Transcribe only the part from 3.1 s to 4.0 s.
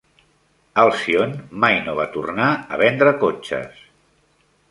cotxes.